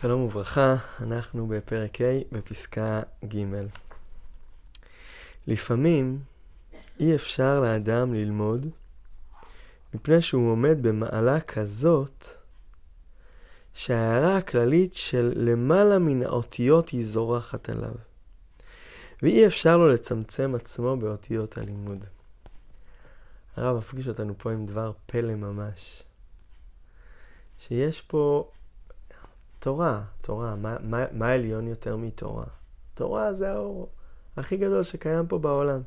שלום 0.00 0.20
וברכה, 0.20 0.76
אנחנו 1.00 1.46
בפרק 1.46 2.00
ה' 2.00 2.34
בפסקה 2.34 3.02
ג'. 3.24 3.44
לפעמים 5.46 6.20
אי 7.00 7.14
אפשר 7.14 7.60
לאדם 7.60 8.14
ללמוד 8.14 8.66
מפני 9.94 10.22
שהוא 10.22 10.50
עומד 10.50 10.82
במעלה 10.82 11.40
כזאת 11.40 12.26
שההערה 13.74 14.36
הכללית 14.36 14.94
של 14.94 15.32
למעלה 15.36 15.98
מן 15.98 16.22
האותיות 16.22 16.88
היא 16.88 17.06
זורחת 17.06 17.68
עליו. 17.68 17.94
ואי 19.22 19.46
אפשר 19.46 19.76
לו 19.76 19.88
לצמצם 19.88 20.54
עצמו 20.54 20.96
באותיות 20.96 21.58
הלימוד. 21.58 22.04
הרב 23.56 23.76
מפגיש 23.76 24.08
אותנו 24.08 24.34
פה 24.38 24.52
עם 24.52 24.66
דבר 24.66 24.92
פלא 25.06 25.34
ממש. 25.34 26.02
שיש 27.58 28.00
פה 28.00 28.50
תורה, 29.58 30.02
תורה, 30.20 30.56
מה, 30.56 30.76
מה, 30.82 31.04
מה 31.12 31.32
עליון 31.32 31.66
יותר 31.66 31.96
מתורה? 31.96 32.44
תורה 32.94 33.32
זה 33.32 33.52
האור 33.52 33.88
הכי 34.36 34.56
גדול 34.56 34.82
שקיים 34.82 35.26
פה 35.26 35.38
בעולם. 35.38 35.80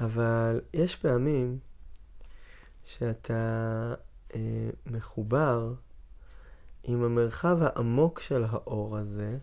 אבל 0.00 0.60
יש 0.72 0.96
פעמים 0.96 1.58
שאתה 2.84 3.94
אה, 4.34 4.40
מחובר 4.86 5.72
עם 6.82 7.04
המרחב 7.04 7.58
העמוק 7.60 8.20
של 8.20 8.44
האור 8.50 8.98
הזה, 8.98 9.36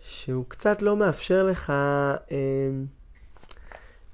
שהוא 0.00 0.44
קצת 0.48 0.82
לא 0.82 0.96
מאפשר 0.96 1.42
לך 1.42 1.70
אה, 2.30 2.70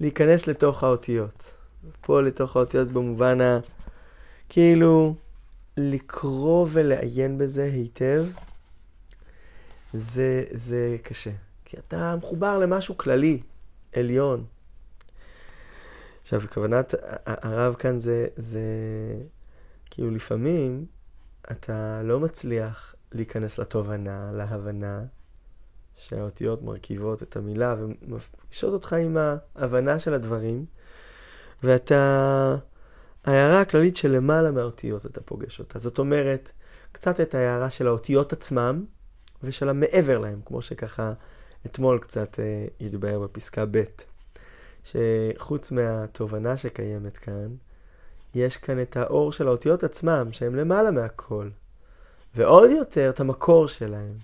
להיכנס 0.01 0.47
לתוך 0.47 0.85
האותיות. 0.85 1.55
פה 2.01 2.21
לתוך 2.23 2.57
האותיות 2.57 2.89
במובן 2.89 3.41
ה... 3.41 3.59
כאילו, 4.49 5.15
לקרוא 5.77 6.67
ולעיין 6.73 7.39
בזה 7.39 7.65
היטב, 7.65 8.25
זה, 9.95 10.45
זה 10.51 10.97
קשה. 11.03 11.31
כי 11.65 11.77
אתה 11.77 12.17
מחובר 12.17 12.59
למשהו 12.59 12.97
כללי, 12.97 13.43
עליון. 13.93 14.45
עכשיו, 16.23 16.41
כוונת 16.53 16.95
הרב 17.27 17.75
כאן 17.75 17.99
זה, 17.99 18.27
זה 18.37 18.61
כאילו 19.91 20.11
לפעמים 20.11 20.87
אתה 21.51 22.01
לא 22.05 22.21
מצליח 22.21 22.95
להיכנס 23.13 23.59
לתובנה, 23.59 24.33
להבנה, 24.33 25.05
שהאותיות 25.97 26.63
מרכיבות 26.63 27.23
את 27.23 27.37
המילה 27.37 27.75
ומפגישות 27.79 28.73
אותך 28.73 28.93
עם 28.93 29.17
ההבנה 29.57 29.99
של 29.99 30.15
הדברים, 30.15 30.65
ואתה... 31.63 32.57
ההערה 33.25 33.61
הכללית 33.61 33.97
של 33.97 34.11
למעלה 34.11 34.51
מהאותיות 34.51 35.07
אתה 35.07 35.21
פוגש 35.21 35.59
אותה. 35.59 35.79
זאת 35.79 35.99
אומרת, 35.99 36.51
קצת 36.93 37.21
את 37.21 37.35
ההערה 37.35 37.71
של 37.71 37.87
האותיות 37.87 38.33
עצמם 38.33 38.85
ושל 39.43 39.69
המעבר 39.69 40.19
להם, 40.19 40.41
כמו 40.45 40.63
שככה 40.63 41.13
אתמול 41.67 41.99
קצת 41.99 42.41
אה, 42.41 42.67
התבהר 42.81 43.19
בפסקה 43.19 43.65
ב', 43.71 43.83
שחוץ 44.85 45.73
מהתובנה 45.73 46.57
שקיימת 46.57 47.19
כאן, 47.19 47.49
יש 48.35 48.57
כאן 48.57 48.83
את 48.83 48.97
האור 48.97 49.33
של 49.33 49.49
האותיות 49.49 49.85
עצמם, 49.85 50.29
שהם 50.33 50.55
למעלה 50.55 50.91
מהכל, 50.91 51.49
ועוד 52.35 52.71
יותר 52.71 53.11
את 53.11 53.21
המקור 53.21 53.69
שלהם. 53.69 54.15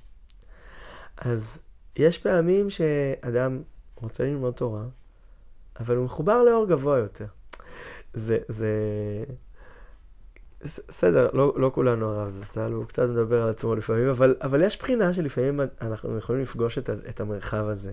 אז 1.17 1.59
יש 1.97 2.19
פעמים 2.19 2.71
שאדם 2.71 3.63
רוצה 3.97 4.25
ללמוד 4.25 4.55
תורה, 4.55 4.85
אבל 5.81 5.97
הוא 5.97 6.05
מחובר 6.05 6.43
לאור 6.43 6.67
גבוה 6.67 6.99
יותר. 6.99 7.27
זה, 8.15 8.39
זה... 8.49 8.75
בסדר, 10.89 11.29
לא, 11.33 11.55
לא 11.57 11.71
כולנו 11.75 12.07
הרב 12.07 12.33
זצ"ל, 12.33 12.73
הוא 12.73 12.85
קצת 12.85 13.03
מדבר 13.03 13.43
על 13.43 13.49
עצמו 13.49 13.75
לפעמים, 13.75 14.09
אבל, 14.09 14.37
אבל 14.43 14.63
יש 14.63 14.79
בחינה 14.79 15.15
שלפעמים 15.15 15.61
אנחנו 15.81 16.19
יכולים 16.19 16.43
לפגוש 16.43 16.79
את, 16.79 16.91
את 16.91 17.21
המרחב 17.21 17.69
הזה. 17.69 17.93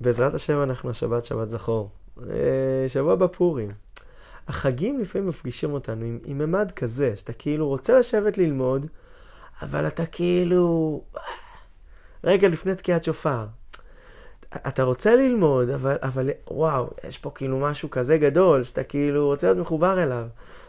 בעזרת 0.00 0.34
השם 0.34 0.62
אנחנו 0.62 0.90
השבת 0.90 1.24
שבת 1.24 1.50
זכור. 1.50 1.90
אה, 2.30 2.84
שבוע 2.88 3.14
בפורים. 3.14 3.70
החגים 4.48 5.00
לפעמים 5.00 5.28
מפגישים 5.28 5.72
אותנו 5.72 6.04
עם, 6.04 6.18
עם 6.24 6.38
ממד 6.38 6.72
כזה, 6.76 7.16
שאתה 7.16 7.32
כאילו 7.32 7.68
רוצה 7.68 7.98
לשבת 7.98 8.38
ללמוד, 8.38 8.86
אבל 9.62 9.86
אתה 9.86 10.06
כאילו... 10.06 11.02
רגע 12.24 12.48
לפני 12.48 12.74
תקיעת 12.74 13.04
שופר. 13.04 13.46
אתה 14.56 14.82
רוצה 14.82 15.16
ללמוד, 15.16 15.70
אבל, 15.70 15.96
אבל 16.02 16.30
וואו, 16.50 16.90
יש 17.08 17.18
פה 17.18 17.30
כאילו 17.34 17.60
משהו 17.60 17.90
כזה 17.90 18.18
גדול, 18.18 18.64
שאתה 18.64 18.84
כאילו 18.84 19.26
רוצה 19.26 19.46
להיות 19.46 19.58
מחובר 19.58 20.02
אליו. 20.02 20.26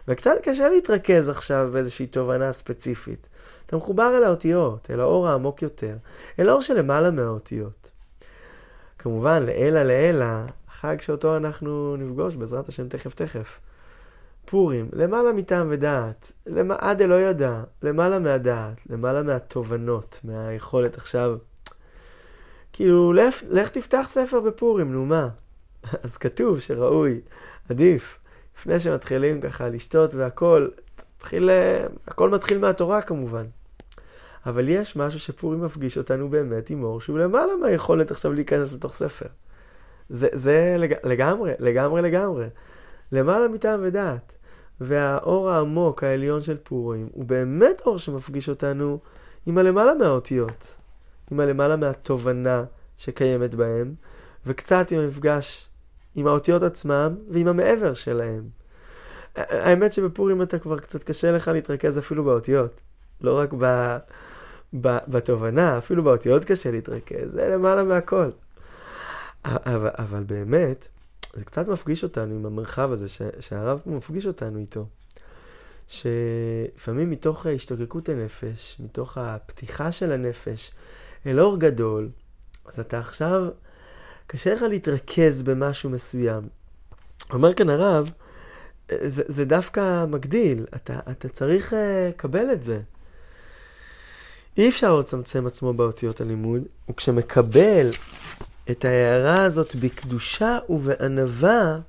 וקצת 0.08 0.36
קשה 0.44 0.70
להתרכז 0.70 1.30
עכשיו 1.30 1.70
באיזושהי 1.74 2.08
תובנה 2.08 2.54
ספציפית. 2.54 3.28
אתה 3.66 3.78
מחובר 3.78 4.18
אל 4.18 4.24
האותיות, 4.24 4.92
אל 4.92 5.00
האור 5.00 5.28
העמוק 5.28 5.62
יותר, 5.62 5.96
אל 6.40 6.50
האור 6.50 6.62
שלמעלה 6.62 7.12
מהאותיות. 7.12 7.92
כמובן, 8.98 9.44
לעילא 9.44 9.84
לעילא, 9.84 10.26
החג 10.70 11.02
שאותו 11.02 11.38
אנחנו 11.38 11.96
נפגוש 11.98 12.36
בעזרת 12.36 12.70
השם 12.70 12.88
תכף 12.88 13.16
תכף. 13.16 13.60
פורים, 14.46 14.90
למעלה 14.94 15.34
מטעם 15.34 15.68
ודעת, 15.70 16.32
למ... 16.46 16.72
עד 16.72 17.02
אלוהי 17.02 17.24
ידע, 17.24 17.64
למעלה 17.84 18.20
מהדעת, 18.20 18.78
למעלה 18.90 19.24
מהתובנות, 19.24 20.20
מהיכולת 20.24 20.98
עכשיו 20.98 21.38
כאילו, 22.76 23.14
לך, 23.14 23.44
לך 23.50 23.70
תפתח 23.70 24.06
ספר 24.10 24.40
בפורים, 24.40 24.94
נו 24.94 25.06
מה? 25.06 25.30
אז 26.04 26.18
כתוב 26.18 26.60
שראוי, 26.60 27.22
עדיף, 27.70 28.20
לפני 28.60 28.80
שמתחילים 28.80 29.42
ככה 29.42 29.70
לשתות 29.70 30.16
והכל, 30.16 30.68
תתחיל, 31.18 31.50
אה, 31.50 31.86
הכל 32.08 32.30
מתחיל 32.30 32.58
מהתורה 32.58 33.02
כמובן. 33.02 33.46
אבל 34.46 34.70
יש 34.70 34.96
משהו 34.96 35.20
שפורים 35.20 35.66
מפגיש 35.66 35.98
אותנו 35.98 36.30
באמת 36.30 36.70
עם 36.70 36.84
אור 36.84 37.02
שהוא 37.02 37.20
למעלה 37.20 37.56
מהיכולת 37.56 38.12
עכשיו 38.12 38.34
להיכנס 38.34 38.74
לתוך 38.74 38.94
ספר. 38.94 39.28
זה, 40.10 40.28
זה 40.34 40.76
לג, 40.80 40.94
לגמרי, 41.04 41.52
לגמרי 41.60 42.02
לגמרי. 42.02 42.46
למעלה 43.12 43.48
מטעם 43.48 43.80
ודעת. 43.84 44.34
והאור 44.82 45.50
העמוק 45.50 46.04
העליון 46.04 46.42
של 46.42 46.58
פורים 46.64 47.10
הוא 47.12 47.26
באמת 47.26 47.82
אור 47.86 48.00
שמפגיש 48.00 48.50
אותנו 48.50 49.00
עם 49.46 49.58
הלמעלה 49.58 49.94
מהאותיות. 49.94 50.76
עם 51.32 51.40
הלמעלה 51.40 51.76
מהתובנה 51.76 52.64
שקיימת 52.98 53.56
בהם, 53.56 53.94
וקצת 54.46 54.92
עם 54.92 55.00
המפגש 55.00 55.70
עם 56.16 56.28
האותיות 56.28 56.64
עצמם 56.64 57.16
ועם 57.30 57.48
המעבר 57.48 57.94
שלהם. 57.94 58.44
האמת 59.36 59.94
שבפורים 59.94 60.42
אתה 60.42 60.60
כבר 60.60 60.80
קצת 60.80 61.04
קשה 61.04 61.32
לך 61.32 61.48
להתרכז 61.48 61.98
אפילו 61.98 62.24
באותיות. 62.24 62.72
לא 63.22 63.40
רק 63.40 63.54
ב, 63.58 63.98
ב, 64.82 64.98
בתובנה, 65.08 65.78
אפילו 65.78 66.04
באותיות 66.04 66.46
קשה 66.46 66.72
להתרכז, 66.72 67.32
זה 67.34 67.50
למעלה 67.50 67.84
מהכל. 67.84 68.30
אבל, 69.46 69.90
אבל 69.98 70.24
באמת, 70.24 70.88
זה 71.34 71.46
קצת 71.46 71.68
מפגיש 71.68 72.04
אותנו 72.04 72.36
עם 72.36 72.46
המרחב 72.46 72.92
הזה, 72.92 73.10
ש, 73.10 73.22
שהרב 73.40 73.82
מפגיש 73.86 74.28
אותנו 74.28 74.60
איתו. 74.60 74.86
שלפעמים 75.88 77.10
מתוך 77.10 77.46
השתוקקות 77.46 78.10
הנפש, 78.10 78.78
מתוך 78.80 79.18
הפתיחה 79.18 79.92
של 79.92 80.12
הנפש, 80.12 80.72
אל 81.26 81.40
אור 81.40 81.60
גדול, 81.60 82.10
אז 82.66 82.80
אתה 82.80 83.00
עכשיו, 83.00 83.48
קשה 84.28 84.54
לך 84.54 84.62
להתרכז 84.62 85.42
במשהו 85.42 85.90
מסוים. 85.90 86.48
אומר 87.34 87.54
כאן 87.54 87.70
הרב, 87.70 88.12
זה, 88.92 89.24
זה 89.28 89.46
דווקא 89.46 90.06
מגדיל, 90.06 90.66
אתה, 90.76 91.00
אתה 91.12 91.30
צריך 91.30 91.74
uh, 91.74 91.76
לקבל 92.10 92.52
את 92.52 92.64
זה. 92.64 92.80
אי 94.58 94.70
אפשר 94.70 95.00
לצמצם 95.00 95.48
עצמו 95.48 95.74
באותיות 95.74 96.22
הלימוד, 96.22 96.62
וכשמקבל 96.90 97.90
את 98.72 98.86
ההערה 98.86 99.44
הזאת 99.44 99.76
בקדושה 99.76 100.58
ובענווה, 100.70 101.80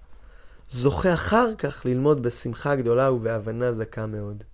זוכה 0.71 1.15
אחר 1.15 1.55
כך 1.55 1.87
ללמוד 1.87 2.23
בשמחה 2.23 2.77
גדולה 2.77 3.13
ובהבנה 3.13 3.73
זכה 3.73 4.07
מאוד. 4.07 4.45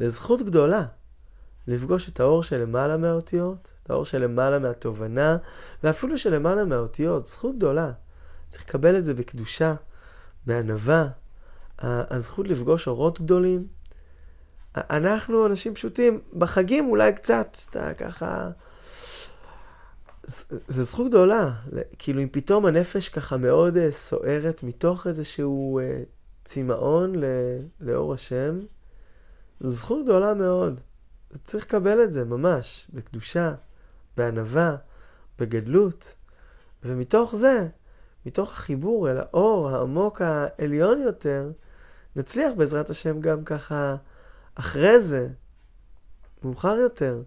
זו 0.00 0.08
זכות 0.08 0.42
גדולה 0.42 0.84
לפגוש 1.66 2.08
את 2.08 2.20
האור 2.20 2.42
שלמעלה 2.42 2.96
מהאותיות, 2.96 3.73
את 3.84 3.90
האור 3.90 4.04
שלמעלה 4.04 4.58
מהתובנה, 4.58 5.36
ואפילו 5.84 6.18
שלמעלה 6.18 6.64
מהאותיות, 6.64 7.26
זכות 7.26 7.56
גדולה. 7.56 7.92
צריך 8.48 8.64
לקבל 8.64 8.98
את 8.98 9.04
זה 9.04 9.14
בקדושה, 9.14 9.74
בענווה. 10.46 11.08
הזכות 11.78 12.48
לפגוש 12.48 12.88
אורות 12.88 13.20
גדולים. 13.20 13.66
אנחנו 14.76 15.46
אנשים 15.46 15.74
פשוטים, 15.74 16.20
בחגים 16.38 16.88
אולי 16.88 17.12
קצת, 17.12 17.56
אתה 17.70 17.94
ככה... 17.94 18.50
זו 20.68 20.84
זכות 20.84 21.08
גדולה, 21.08 21.50
כאילו 21.98 22.22
אם 22.22 22.28
פתאום 22.32 22.66
הנפש 22.66 23.08
ככה 23.08 23.36
מאוד 23.36 23.76
אה, 23.76 23.90
סוערת 23.90 24.62
מתוך 24.62 25.06
איזשהו 25.06 25.78
אה, 25.78 26.02
צמאון 26.44 27.12
לאור 27.80 28.14
השם, 28.14 28.58
זו 29.60 29.68
זכות 29.68 30.04
גדולה 30.04 30.34
מאוד. 30.34 30.80
צריך 31.44 31.66
לקבל 31.66 32.04
את 32.04 32.12
זה 32.12 32.24
ממש, 32.24 32.86
בקדושה, 32.94 33.54
בענווה, 34.16 34.76
בגדלות, 35.38 36.14
ומתוך 36.84 37.34
זה, 37.34 37.68
מתוך 38.26 38.52
החיבור 38.52 39.10
אל 39.10 39.18
האור 39.18 39.70
העמוק 39.70 40.22
העליון 40.22 41.02
יותר, 41.02 41.50
נצליח 42.16 42.52
בעזרת 42.56 42.90
השם 42.90 43.20
גם 43.20 43.44
ככה 43.44 43.96
אחרי 44.54 45.00
זה 45.00 45.28
מאוחר 46.44 46.76
יותר, 46.76 47.22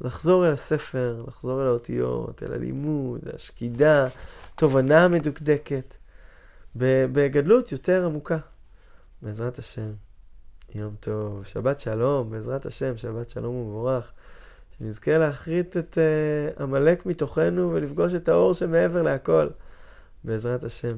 לחזור 0.00 0.46
אל 0.46 0.52
הספר, 0.52 1.24
לחזור 1.28 1.62
אל 1.62 1.66
האותיות, 1.66 2.42
אל 2.42 2.52
הלימוד, 2.52 3.20
השקידה, 3.34 4.08
תובנה 4.54 5.08
מדוקדקת, 5.08 5.94
בגדלות 6.76 7.72
יותר 7.72 8.04
עמוקה. 8.04 8.38
בעזרת 9.22 9.58
השם, 9.58 9.92
יום 10.74 10.94
טוב, 11.00 11.44
שבת 11.44 11.80
שלום, 11.80 12.30
בעזרת 12.30 12.66
השם, 12.66 12.96
שבת 12.96 13.30
שלום 13.30 13.54
ומבורך. 13.54 14.12
שנזכה 14.78 15.18
להכרית 15.18 15.76
את 15.76 15.98
uh, 16.58 16.62
עמלק 16.62 17.06
מתוכנו 17.06 17.72
ולפגוש 17.72 18.14
את 18.14 18.28
האור 18.28 18.54
שמעבר 18.54 19.02
להכל, 19.02 19.48
בעזרת 20.24 20.64
השם. 20.64 20.96